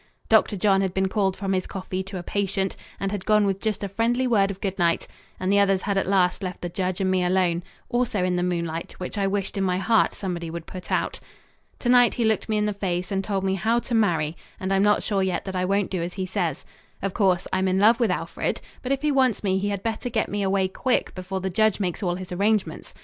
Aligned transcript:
Dr. 0.29 0.57
John 0.57 0.81
had 0.81 0.95
been 0.95 1.07
called 1.09 1.37
from 1.37 1.53
his 1.53 1.67
coffee 1.67 2.01
to 2.05 2.17
a 2.17 2.23
patient 2.23 2.75
and 2.99 3.11
had 3.11 3.23
gone 3.23 3.45
with 3.45 3.61
just 3.61 3.83
a 3.83 3.87
friendly 3.87 4.25
word 4.25 4.49
of 4.49 4.59
good 4.59 4.79
night, 4.79 5.07
and 5.39 5.53
the 5.53 5.59
others 5.59 5.83
had 5.83 5.95
at 5.95 6.07
last 6.07 6.41
left 6.41 6.61
the 6.63 6.69
judge 6.69 6.99
and 6.99 7.11
me 7.11 7.23
alone 7.23 7.61
also 7.87 8.23
in 8.23 8.35
the 8.35 8.41
moonlight, 8.41 8.93
which 8.93 9.15
I 9.15 9.27
wished 9.27 9.59
in 9.59 9.63
my 9.63 9.77
heart 9.77 10.15
somebody 10.15 10.49
would 10.49 10.65
put 10.65 10.91
out. 10.91 11.19
To 11.77 11.87
night 11.87 12.15
he 12.15 12.25
looked 12.25 12.49
me 12.49 12.57
in 12.57 12.65
the 12.65 12.73
face 12.73 13.11
and 13.11 13.23
told 13.23 13.43
me 13.43 13.53
how 13.53 13.77
to 13.77 13.93
marry, 13.93 14.35
and 14.59 14.73
I'm 14.73 14.81
not 14.81 15.03
sure 15.03 15.21
yet 15.21 15.45
that 15.45 15.55
I 15.55 15.65
won't 15.65 15.91
do 15.91 16.01
as 16.01 16.15
he 16.15 16.25
says. 16.25 16.65
Of 17.03 17.13
course 17.13 17.47
I'm 17.53 17.67
in 17.67 17.77
love 17.77 17.99
with 17.99 18.09
Alfred, 18.09 18.59
but 18.81 18.91
if 18.91 19.03
he 19.03 19.11
wants 19.11 19.43
me 19.43 19.59
he 19.59 19.69
had 19.69 19.83
better 19.83 20.09
get 20.09 20.29
me 20.29 20.41
away 20.41 20.67
quick 20.67 21.13
before 21.13 21.41
the 21.41 21.51
judge 21.51 21.79
makes 21.79 22.01
all 22.01 22.15
his 22.15 22.31
arrangements. 22.31 22.95